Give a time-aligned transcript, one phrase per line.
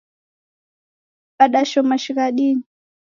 [1.37, 2.63] Wadashoma shighadini